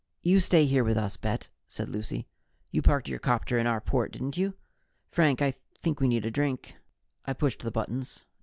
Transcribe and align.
"You 0.23 0.39
stay 0.39 0.65
here 0.65 0.83
with 0.83 0.97
us, 0.97 1.15
Bet," 1.15 1.49
said 1.67 1.87
Lucy. 1.87 2.25
"You 2.71 2.81
parked 2.81 3.07
your 3.07 3.19
copter 3.19 3.59
in 3.59 3.67
our 3.67 3.79
port, 3.79 4.11
didn't 4.13 4.35
you? 4.35 4.55
Frank, 5.11 5.43
I 5.43 5.51
think 5.51 5.99
we 5.99 6.07
need 6.07 6.25
a 6.25 6.31
drink." 6.31 6.75
I 7.27 7.33
pushed 7.33 7.59
the 7.59 7.69
buttons. 7.69 8.25